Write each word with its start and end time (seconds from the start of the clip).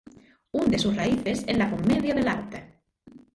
Hunde 0.51 0.79
sus 0.79 0.95
raíces 0.95 1.43
en 1.45 1.59
la 1.59 1.69
"Commedia 1.69 2.15
dell'Arte". 2.15 2.81